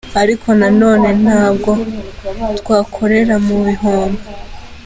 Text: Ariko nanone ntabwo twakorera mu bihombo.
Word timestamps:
Ariko 0.21 0.47
nanone 0.59 1.07
ntabwo 1.23 1.71
twakorera 2.59 3.35
mu 3.45 3.55
bihombo. 3.65 4.23